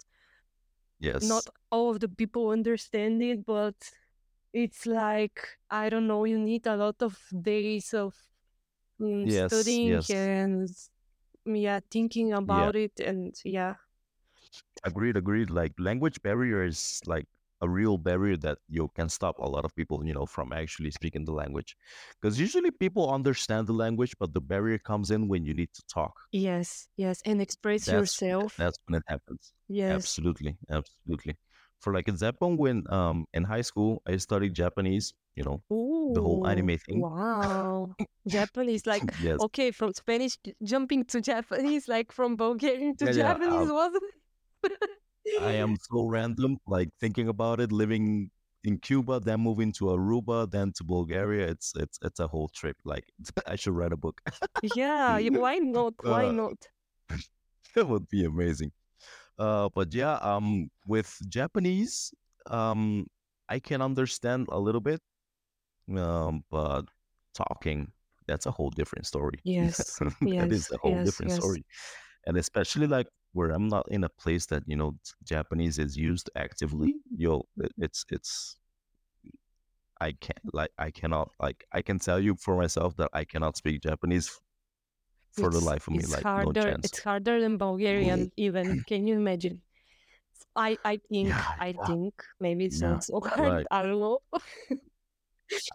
[0.99, 1.23] Yes.
[1.23, 3.75] not all of the people understand it but
[4.53, 5.39] it's like
[5.69, 8.15] i don't know you need a lot of days of
[9.01, 9.49] mm, Yes.
[9.49, 10.09] studying Yes.
[10.09, 10.69] and
[11.45, 13.75] yeah thinking about it and yeah
[14.84, 15.49] Agreed, agreed.
[15.49, 17.25] Like language barrier is like
[17.62, 20.91] a real barrier that you can stop a lot of people, you know, from actually
[20.91, 21.75] speaking the language.
[22.21, 25.84] Because usually people understand the language, but the barrier comes in when you need to
[25.88, 26.13] talk.
[26.31, 29.53] yes yes and express That's yourself that's when it happens.
[29.67, 31.38] yes Absolutely, absolutely.
[31.85, 35.57] For like example, when um in high school I studied Japanese, you know,
[36.15, 36.99] the whole anime thing.
[36.99, 37.93] wow.
[38.27, 39.37] Japanese, like, Yes.
[39.47, 43.21] okay, from Spanish jumping to Japanese, like from Bulgarian to Yeah, yeah.
[43.27, 44.03] Japanese, Um, wasn't
[45.51, 48.31] I am so random, like thinking about it, living
[48.63, 51.45] in Cuba, then moving to Aruba, then to Bulgaria.
[51.53, 52.77] It's it's it's a whole trip.
[52.93, 53.05] Like
[53.53, 54.17] I should write a book.
[54.79, 55.93] Yeah, why not?
[56.01, 56.57] Why uh, not?
[57.75, 58.71] that would be amazing.
[59.37, 62.13] Uh, but yeah, um, with Japanese,
[62.49, 63.07] um,
[63.49, 65.01] I can understand a little bit,
[65.97, 66.83] um, but
[67.33, 67.91] talking,
[68.27, 69.39] that's a whole different story.
[69.43, 71.39] Yes, That is yes, a whole yes, different yes.
[71.41, 71.65] story.
[72.27, 76.29] And especially like where I'm not in a place that, you know, Japanese is used
[76.35, 78.57] actively, yo, it- it's it's
[80.01, 83.55] I can't like I cannot like I can tell you for myself that I cannot
[83.57, 84.29] speak Japanese
[85.35, 86.85] for the life of me, it's like no chance.
[86.85, 88.81] It's harder than Bulgarian, even.
[88.87, 89.61] Can you imagine?
[90.55, 92.89] I I think Yeah, I yeah, think maybe it's yeah.
[92.89, 93.57] not so hard.
[93.57, 93.67] Right.
[93.71, 94.19] I don't know.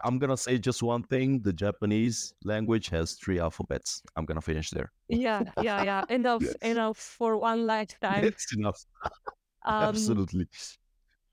[0.03, 1.41] I'm gonna say just one thing.
[1.41, 4.01] The Japanese language has three alphabets.
[4.15, 4.91] I'm gonna finish there.
[5.07, 6.05] Yeah, yeah, yeah.
[6.09, 8.25] Enough, enough for one lifetime.
[8.25, 8.79] It's enough.
[9.63, 10.47] Um, Absolutely.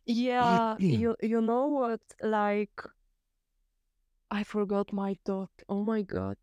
[0.06, 2.00] yeah, you you know what?
[2.22, 2.80] Like
[4.30, 5.50] I forgot my thought.
[5.68, 6.38] Oh my god.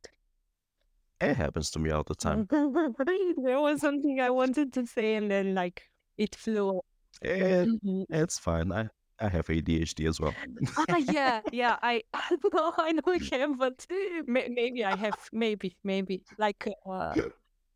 [1.22, 2.48] It happens to me all the time.
[2.50, 5.84] there was something I wanted to say and then like
[6.18, 6.82] it flew.
[7.22, 8.06] It, Mhm.
[8.10, 8.72] it's fine.
[8.72, 10.36] I, I have ADHD as well.
[10.78, 11.78] Ah, yeah, yeah.
[11.82, 12.04] I
[12.54, 13.86] no, I know I can, but
[14.28, 17.16] maybe I have, maybe, maybe like uh,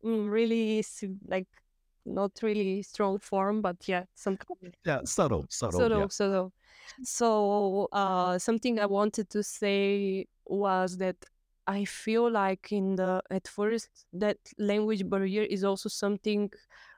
[0.04, 0.84] mm, really
[1.26, 1.48] like
[2.04, 5.80] not really strong form, but yeah, some kind yeah, subtle, subtle.
[5.80, 6.04] sort Yeah.
[6.04, 6.52] of.
[7.02, 11.16] So uh, something I wanted to say was that
[11.70, 16.50] I feel like in the at first that language barrier is also something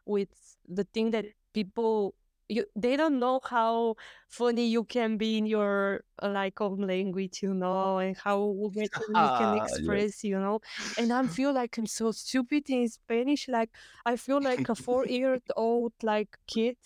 [0.07, 0.31] with
[0.69, 2.15] the thing that people
[2.49, 3.97] you they don't know how
[4.29, 8.39] funny you can be in your uh, like own language, you know, and how
[8.75, 10.61] better you can Ah, express, you know.
[10.97, 13.49] And I feel like I'm so stupid in Spanish.
[13.49, 13.71] Like
[14.07, 16.77] I feel like a four year old like kid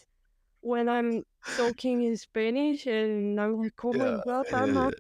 [0.60, 1.24] when I'm
[1.56, 4.22] talking in Spanish, and I'm like, oh my Yeah.
[4.24, 4.96] god, I'm eh, like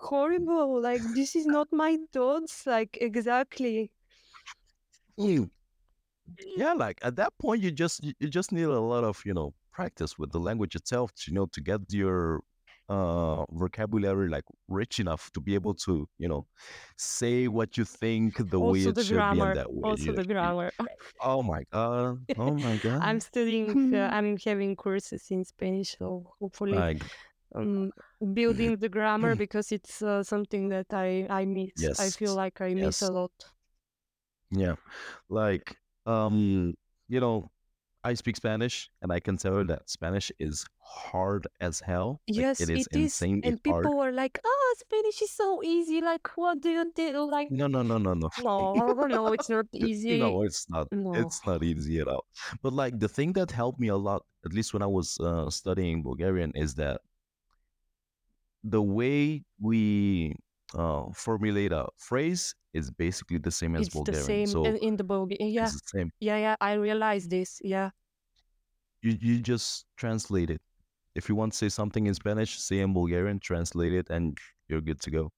[0.00, 0.80] horrible.
[0.80, 2.66] Like this is not my thoughts.
[2.66, 3.90] Like exactly.
[5.18, 5.50] mm,
[6.56, 9.54] yeah, like at that point, you just you just need a lot of you know
[9.72, 12.42] practice with the language itself, to, you know, to get your
[12.90, 16.46] uh vocabulary like rich enough to be able to you know
[16.96, 19.52] say what you think the way it the should be grammar.
[19.52, 20.72] that way Also know the grammar.
[21.20, 23.02] oh my god oh my god!
[23.02, 23.94] I'm studying.
[23.94, 27.02] Uh, I'm having courses in Spanish, so hopefully, like
[27.54, 27.92] um,
[28.34, 32.00] building the grammar because it's uh, something that I I miss.
[32.00, 33.32] I feel like I miss yes a lot.
[34.50, 34.76] yeah
[35.28, 36.74] like um
[37.08, 37.50] you know
[38.04, 42.20] I speak Spanish, and I can tell that Spanish is hard as hell.
[42.28, 43.02] Like Yes, it is it is.
[43.20, 43.84] insanely And hard.
[43.84, 46.00] people are like, "Oh, Spanish is so easy.
[46.00, 48.30] Like, what do you do?" Like, No, no, no, no, no.
[48.38, 50.20] no, no, it's not easy.
[50.20, 50.86] no, it's not.
[50.92, 51.12] No.
[51.12, 52.24] It's not easy at all.
[52.62, 55.50] But like the thing that helped me a lot, at least when I was uh,
[55.50, 57.00] studying Bulgarian, is that
[58.64, 60.34] the way we
[60.74, 64.24] uh, formulate a phrase is basically the same as It's the Bulgarian.
[64.26, 65.52] same So in, the Bulgarian.
[65.52, 66.56] Yeah, the yeah, yeah.
[66.60, 67.60] I realized this.
[67.62, 67.90] Yeah.
[69.02, 70.60] You you just translate it.
[71.14, 74.36] If you want to say something in Spanish, say in Bulgarian, translate it, and
[74.68, 75.32] you're good to go.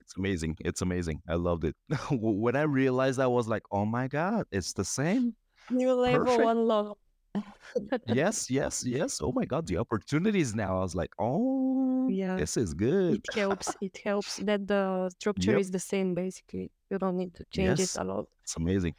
[0.00, 0.56] It's amazing.
[0.60, 1.22] It's amazing.
[1.28, 1.76] I loved it.
[2.10, 5.34] when I realized, I was like, "Oh my god, it's the same."
[5.70, 6.48] New level Perfect.
[6.48, 7.00] unlocked.
[8.06, 9.20] Yes, yes, yes.
[9.22, 10.78] Oh my god, the opportunities now.
[10.78, 12.36] I was like, "Oh, Yeah.
[12.38, 13.76] this is good." It helps.
[13.80, 15.60] It helps that the structure Yep.
[15.60, 16.14] is the same.
[16.14, 18.26] Basically, you don't need to change Yes, it a lot.
[18.42, 18.94] it's amazing.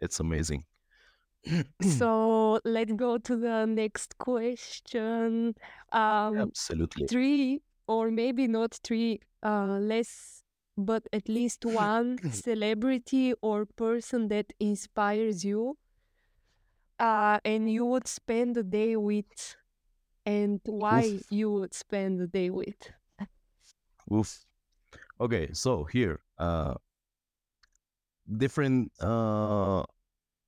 [0.00, 0.64] It's amazing.
[1.82, 5.54] So let's go to the next question.
[5.92, 7.06] Um, Absolutely.
[7.08, 10.42] three or maybe not three, uh, less,
[10.76, 15.76] but at least one celebrity or person that inspires you,
[17.00, 19.56] uh, and you would spend the day with,
[20.26, 21.22] and why Oof.
[21.30, 22.76] you would spend the day with.
[24.12, 24.44] Oof.
[25.20, 26.74] Okay, so here, uh,
[28.36, 29.82] different, uh,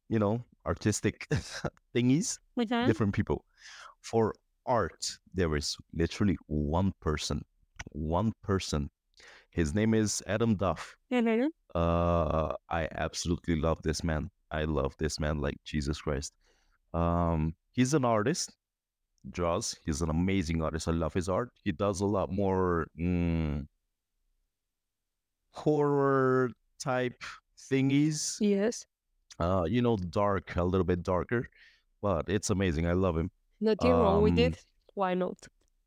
[0.08, 1.26] you know, artistic
[1.94, 2.38] thingies,
[2.86, 3.44] different people.
[4.00, 4.34] For
[4.66, 7.44] art, there is literally one person,
[7.92, 8.90] one person.
[9.50, 10.96] His name is Adam Duff.
[11.12, 11.48] Mhm.
[11.74, 14.30] Uh, I absolutely love this man.
[14.52, 16.32] I love this man like Jesus Christ.
[16.92, 18.52] Um, he's an artist,
[19.30, 19.74] draws.
[19.84, 20.86] He's an amazing artist.
[20.88, 21.50] I love his art.
[21.64, 23.66] He does a lot more mm,
[25.52, 27.22] horror type
[27.58, 28.36] thingies.
[28.40, 28.84] Yes.
[29.38, 31.48] Uh, you know, dark, a little bit darker,
[32.02, 32.86] but it's amazing.
[32.86, 33.30] I love him.
[33.60, 34.64] Nothing wrong with Um, it.
[34.94, 35.38] Why not?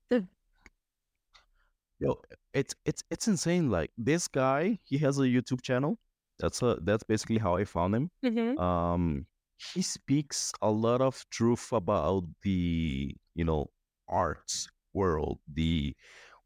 [1.99, 2.19] Yo,
[2.53, 3.69] it's it's it's insane.
[3.69, 5.99] Like this guy, he has a YouTube channel.
[6.39, 8.11] That's a that's basically how I found him.
[8.23, 8.59] Mhm.
[8.59, 9.27] Um,
[9.73, 13.71] he speaks a lot of truth about the you know
[14.07, 15.95] arts world, the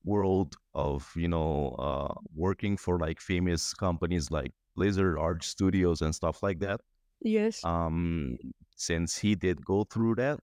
[0.04, 6.14] world of you know uh, working for like famous companies like Blizzard Art Studios and
[6.16, 6.82] stuff like that.
[7.22, 7.64] Yes.
[7.64, 8.38] Um,
[8.76, 10.40] since he did go through that,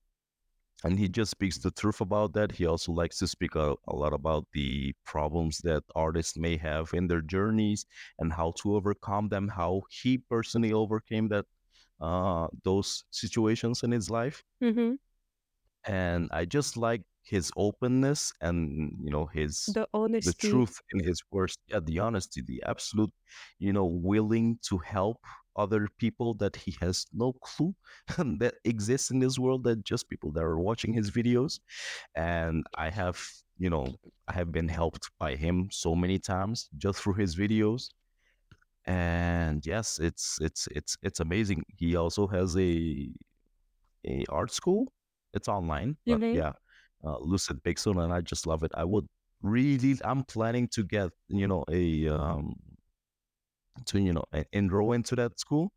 [0.87, 2.53] and he just speaks the truth about that.
[2.53, 6.95] He also likes to speak a, a lot about the problems that artists may have
[6.95, 7.87] in their journeys
[8.19, 9.49] and how to overcome them.
[9.49, 11.47] How he personally overcame that
[12.01, 14.97] uh, those situations in his life, hmm
[15.85, 21.05] and I just like his openness and you know his The honesty the truth in
[21.05, 23.13] his words yeah the honesty the absolute
[23.59, 25.19] you know willing to help
[25.57, 27.75] other people that he has no clue
[28.43, 31.61] that exists in this world that just people that are watching his videos.
[32.15, 33.19] And i have
[33.59, 33.87] you know
[34.29, 37.91] i have been helped by him so many times just through his videos.
[38.87, 41.65] And yes it's it's it's it's amazing.
[41.69, 43.11] He also has a
[44.07, 44.93] a art school.
[45.35, 46.33] It's online but Mhm.
[46.33, 46.53] yeah
[47.05, 48.73] uh, Lucid Pixul and i just love it.
[48.75, 49.07] I would
[49.43, 52.57] really i'm planning to get you know a um
[53.87, 55.73] to you know enroll into that school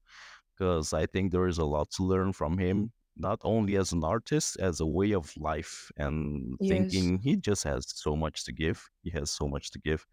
[0.57, 4.03] because I think there is a lot to learn from him, not only as an
[4.03, 7.11] artist, as a way of life and Yes.
[7.11, 7.19] thinking.
[7.23, 8.89] He just has so much to give.
[9.03, 10.05] He has so much to give.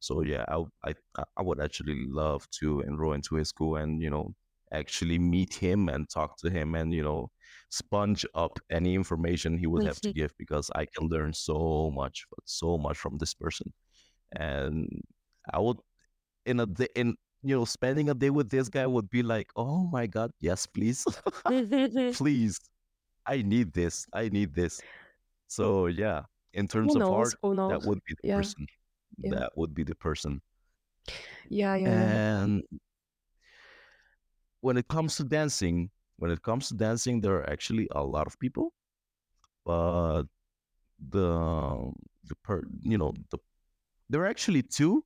[0.00, 0.44] So yeah,
[0.84, 0.94] I
[1.36, 4.34] I would actually love to enroll into his school and you know
[4.72, 7.30] actually meet him and talk to him and you know
[7.70, 12.26] sponge up any information he would have to give because I can learn so much,
[12.44, 13.72] so much from this person.
[14.32, 14.88] And
[15.52, 15.78] I would
[16.46, 19.86] in a in you know, spending a day with this guy would be like, oh
[19.86, 21.04] my God, yes, please.
[22.14, 22.58] please.
[23.26, 24.06] I need this.
[24.12, 24.80] I need this.
[25.48, 26.22] So yeah,
[26.54, 27.34] in terms of art,
[27.68, 28.66] that would be the Yeah, person.
[29.18, 29.30] yeah.
[29.30, 30.42] That would be the person.
[31.48, 32.20] Yeah, yeah, yeah.
[32.42, 32.62] And
[34.60, 38.26] when it comes to dancing, when it comes to dancing, there are actually a lot
[38.26, 38.72] of people,
[39.64, 40.24] but
[41.10, 41.92] the
[42.24, 43.38] the per you know the
[44.08, 45.04] there are actually two,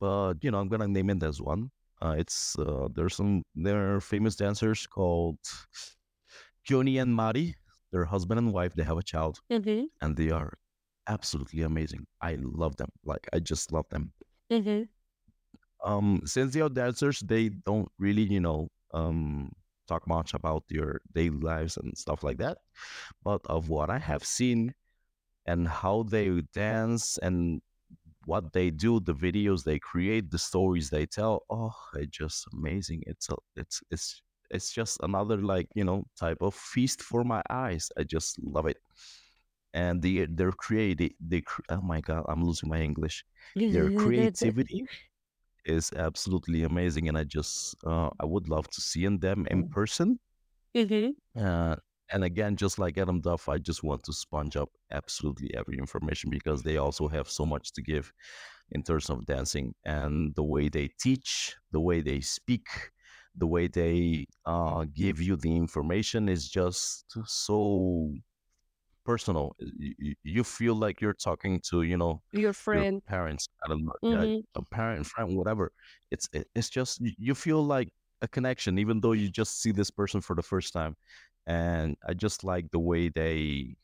[0.00, 1.70] but you know I'm gonna name it as one.
[2.02, 5.38] Uh, it's uh, there's some there are famous dancers called
[6.66, 7.54] Keone and Mari.
[7.92, 8.74] They're husband and wife.
[8.74, 10.54] They have a child, Mhm, and they are
[11.06, 12.06] absolutely amazing.
[12.20, 12.90] I love them.
[13.04, 14.12] Like I just love them.
[14.50, 14.88] mhm,
[15.84, 19.52] Um, since they are dancers, they don't really, you know, um,
[19.88, 22.58] talk much about their daily lives and stuff like that.
[23.24, 24.74] But of what I have seen
[25.46, 27.62] and how they dance and
[28.26, 33.02] what they do, the videos they create, the stories they tell, oh, it's just amazing.
[33.06, 37.42] It's a, it's it's it's just another like you know type of feast for my
[37.50, 37.90] eyes.
[37.98, 38.78] I just love it.
[39.74, 43.24] And the their creative, they oh my god, I'm losing my English.
[43.68, 44.82] Their creativity
[45.64, 50.20] is absolutely amazing, and I just uh, I would love to see them in person.
[50.74, 51.76] Mhm, Uh,
[52.12, 56.30] and again, just like Adam Duff, I just want to sponge up absolutely every information
[56.30, 58.12] because they also have so much to give
[58.72, 62.66] in terms of dancing and the way they teach, the way they speak,
[63.36, 68.14] the way they uh, give you the information is just so
[69.04, 69.54] personal.
[69.58, 73.02] You, you feel like you're talking to, you know, Your your friend.
[73.08, 73.48] parents.
[73.64, 75.72] I don't know, Mhm, a parent, friend, whatever.
[76.10, 77.90] It's it's just you feel like
[78.22, 80.96] a connection, even though you just see this person for the first time.
[81.50, 83.74] And I just like the way they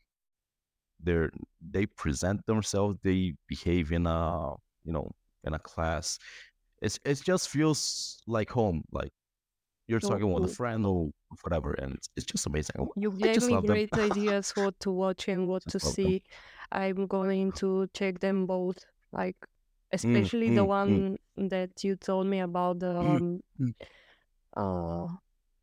[1.03, 4.53] they're they present themselves, they behave in a
[4.85, 5.11] you know
[5.43, 6.17] in a class.
[6.81, 9.11] It's it just feels like home, like
[9.87, 11.11] you're so talking with a friend or
[11.43, 12.87] whatever, and it's, it's just amazing.
[12.95, 16.13] You gave me great ideas what to watch and what to love them.
[16.13, 16.23] see.
[16.71, 19.35] I'm going to check them both, like
[20.03, 23.73] Mm, especially the mm, mm, one that you told me about the mm, um, mm.
[24.55, 25.07] uh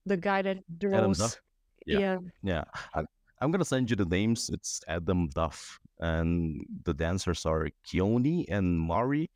[0.06, 1.38] the guy that draws.
[1.86, 1.98] Yeah.
[1.98, 2.18] Yeah.
[2.42, 2.64] Yeah,
[2.94, 3.04] I,
[3.40, 4.50] I'm gonna send you the names.
[4.50, 9.30] It's Adam Duff, and the dancers are Keone and Mari.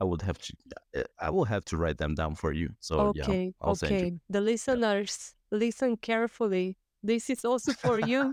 [0.00, 0.52] I would have to,
[0.96, 2.70] uh, I will have to write them down for you.
[2.80, 3.54] So yeah, Okay.
[3.60, 4.06] I'll send you.
[4.06, 4.18] Okay.
[4.30, 6.76] The Yeah, listeners, listen carefully.
[7.02, 8.32] This is also for you.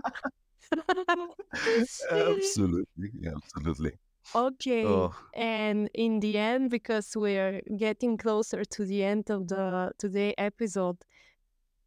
[2.10, 3.92] absolutely, absolutely.
[4.34, 4.84] Okay.
[4.84, 10.34] Oh, And in the end, because we're getting closer to the end of the today
[10.36, 10.98] episode,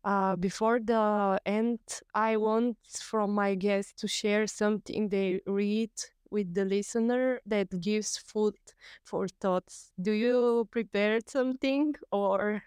[0.04, 1.80] uh, before the end,
[2.14, 5.92] I want from my guests to share something they read
[6.32, 8.56] with the listener that gives food
[9.04, 9.92] for thoughts.
[10.00, 12.62] Do you prepare something or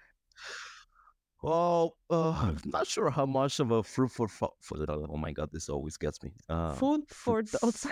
[1.43, 4.51] well, uh, I'm not sure how much of a fruit for, for,
[4.89, 6.33] oh my god, this always gets me.
[6.49, 7.87] Uh, food for thoughts?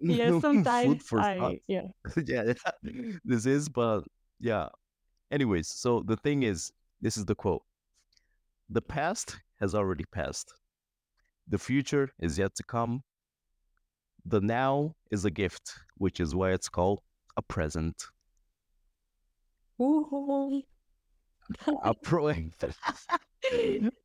[0.00, 1.20] yeah, sometimes food for.
[1.20, 1.88] I yeah.
[2.24, 2.52] yeah,
[2.82, 4.02] yeah, this is, but
[4.38, 4.68] yeah.
[5.32, 7.62] Anyways, so the thing is, this is the quote.
[8.70, 10.54] The past has already passed.
[11.48, 13.02] The future is yet to come.
[14.24, 17.00] The now is a gift, which is why it's called
[17.36, 17.96] a present.
[19.80, 20.62] Ooh.
[21.82, 22.28] A pro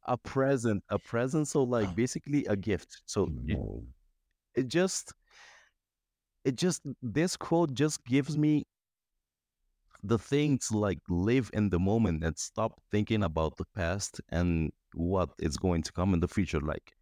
[0.08, 1.48] a present, a present.
[1.48, 3.04] So like basically a gift.
[3.06, 3.60] So it,
[4.56, 5.14] it just
[6.44, 8.66] it just this quote just gives me
[10.08, 15.30] the things like live in the moment and stop thinking about the past and what
[15.40, 16.60] is going to come in the future.
[16.60, 16.94] Like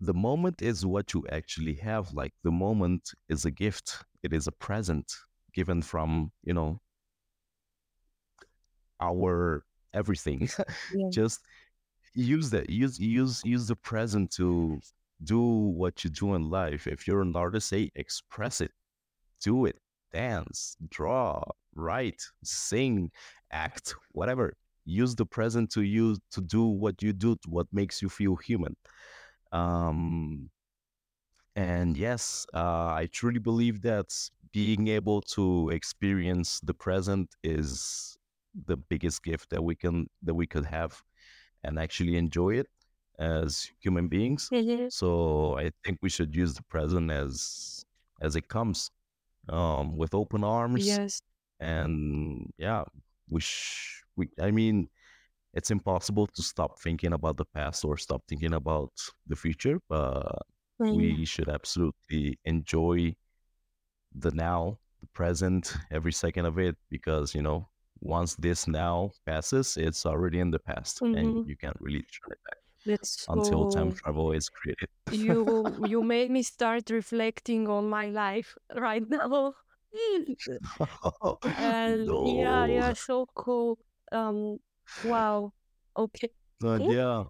[0.00, 2.12] the moment is what you actually have.
[2.12, 4.04] Like the moment is a gift.
[4.22, 5.12] It is a present
[5.54, 6.80] given from, you know,
[9.00, 10.48] our everything.
[10.94, 11.08] yeah.
[11.10, 11.40] Just
[12.14, 12.68] use that.
[12.68, 14.80] Use use use the present to
[15.22, 16.86] do what you do in life.
[16.86, 18.72] If you're an artist, say express it.
[19.40, 19.76] Do it.
[20.12, 21.42] Dance, draw,
[21.74, 23.10] write, sing,
[23.50, 24.54] act, whatever.
[24.84, 28.76] Use the present to you to do what you do, what makes you feel human.
[29.52, 30.50] Um,
[31.56, 34.14] and yes, uh, I truly believe that
[34.52, 38.16] being able to experience the present is
[38.66, 41.02] the biggest gift that we can that we could have
[41.64, 42.68] and actually enjoy it
[43.18, 44.50] as human beings.
[44.50, 44.88] Mhm.
[44.88, 47.84] So I think we should use the present as
[48.22, 48.90] as it comes,
[49.50, 50.84] um, with open arms.
[50.86, 51.20] Yes.
[51.60, 52.84] And yeah,
[53.28, 54.88] we sh- we I mean,
[55.54, 58.92] it's impossible to stop thinking about the past or stop thinking about
[59.26, 60.42] the future, but
[60.80, 60.94] Mm.
[60.94, 63.14] we should absolutely enjoy
[64.14, 67.68] the now, the present, every second of it, because you know
[68.00, 71.44] once this now passes, it's already in the past, and Mhm.
[71.44, 74.88] you can't really turn it back That's until time travel is created.
[75.10, 79.54] you you made me start reflecting on my life right now.
[81.58, 83.78] And yeah, no, yeah, so cool.
[84.12, 84.58] Um,
[85.02, 85.52] wow.
[85.96, 86.30] Okay.
[86.60, 87.24] but yeah,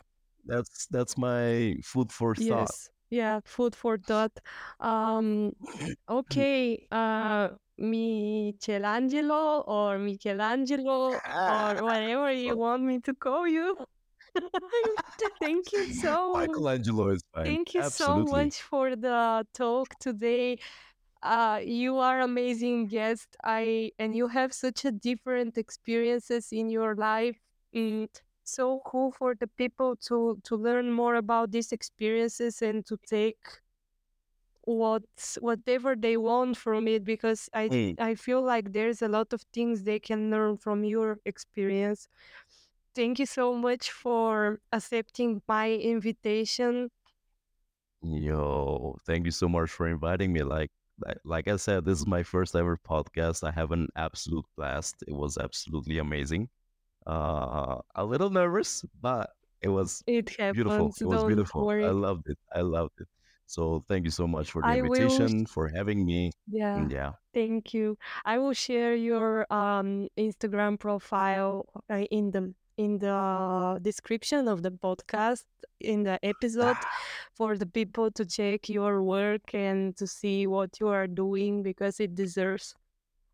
[0.46, 2.70] that's that's my food for thought.
[2.70, 2.90] Yes.
[3.10, 4.38] Yeah, food for thought.
[4.80, 5.52] Um,
[6.10, 6.86] okay.
[6.90, 11.14] Uh, Michelangelo or Michelangelo
[11.46, 13.78] or whatever you want me to call you.
[15.40, 17.44] Thank you so Michelangelo is fine.
[17.44, 20.58] Thank you so much for the talk today.
[21.22, 23.36] Uh, you are amazing guest.
[23.44, 27.38] I and you have such a different experiences in your life.
[27.74, 28.08] Mm,
[28.44, 33.44] so cool for the people to to learn more about these experiences and to take
[34.64, 35.02] what
[35.40, 37.96] whatever they want from it because I Mm.
[37.98, 42.08] I feel like there's a lot of things they can learn from your experience.
[42.98, 46.90] Thank you so much for accepting my invitation.
[48.02, 50.42] Yo, thank you so much for inviting me.
[50.42, 50.70] Like,
[51.04, 53.46] like, like I said, this is my first ever podcast.
[53.46, 55.02] I have an absolute blast.
[55.06, 56.48] It was absolutely amazing.
[57.06, 59.30] Uh, a little nervous, but
[59.62, 60.88] it was It beautiful.
[60.88, 61.70] happens, It was don't beautiful.
[61.82, 62.38] I loved it.
[62.54, 63.08] I loved it.
[63.46, 66.32] So thank you so much for the I will invitation, for having me.
[66.48, 67.98] yeah, yeah, thank you.
[68.24, 74.70] I will share your um Instagram profile uh, in the in the description of the
[74.72, 75.44] podcast
[75.80, 76.76] in the episode
[77.34, 82.00] for the people to check your work and to see what you are doing because
[82.00, 82.74] it deserves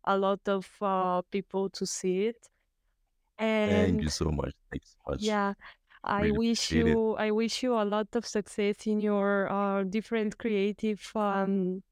[0.05, 2.49] a lot of uh, people to see it.
[3.65, 4.53] thank And you so much.
[4.71, 5.23] Thank you so much.
[5.23, 5.53] yeah,
[6.03, 6.99] I Really wish appreciate it.
[6.99, 11.83] you I wish you a lot of success in your uh, different creative um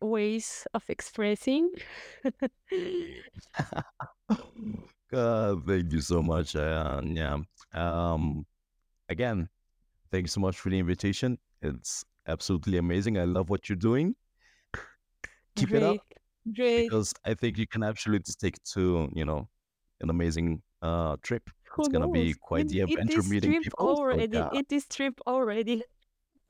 [0.00, 1.70] ways of expressing.
[5.10, 6.56] God, thank you so much.
[6.56, 7.38] Uh, yeah.
[7.72, 8.46] Um,
[9.08, 9.48] again,
[10.10, 11.38] thanks so much for the invitation.
[11.62, 13.18] It's absolutely amazing.
[13.18, 14.16] I love what you're doing.
[15.56, 16.82] Keep it up Great, great.
[16.84, 19.48] because I think you can absolutely take to, you know,
[20.00, 21.48] an amazing uh trip.
[21.72, 23.96] Who It's gonna be quite It, the adventure meeting trip people.
[23.96, 24.38] So already.
[24.38, 24.48] yeah.
[24.52, 25.82] It is trip already.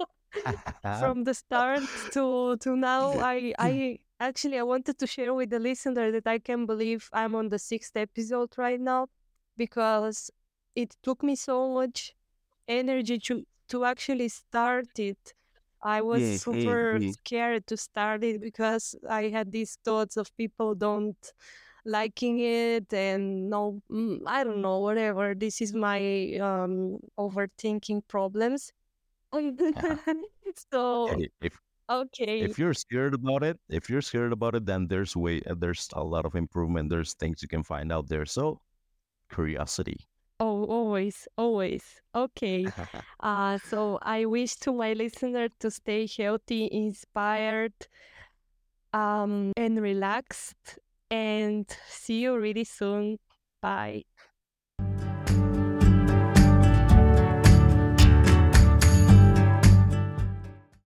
[1.00, 1.82] From the start
[2.12, 6.38] to to now, I I actually I wanted to share with the listener that I
[6.38, 9.08] can believe I'm on the sixth episode right now
[9.56, 10.30] because
[10.74, 12.14] it took me so much
[12.68, 15.34] energy to to actually start it.
[15.82, 17.12] I was mm, super mm.
[17.12, 21.32] scared to start it because I had these thoughts of people don't
[21.84, 25.34] liking it and no mm, I don't know whatever.
[25.34, 25.98] This is my
[26.40, 28.72] um overthinking problems.
[30.72, 31.58] so Hey, if
[31.88, 32.40] okay.
[32.40, 35.88] if you're scared about it, if you're scared about it, then there's way uh, there's
[35.94, 36.90] a lot of improvement.
[36.90, 38.26] There's things you can find out there.
[38.26, 38.60] So
[39.32, 40.06] curiosity.
[40.40, 41.84] Oh, always, always.
[42.14, 42.66] Okay.
[43.20, 47.72] Uh, so I wish to my listener to stay healthy, inspired,
[48.92, 50.78] um, and relaxed.
[51.10, 53.18] And see you really soon.
[53.62, 54.04] Bye.